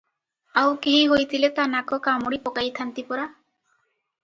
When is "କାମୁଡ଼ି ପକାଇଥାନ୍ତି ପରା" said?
2.09-3.31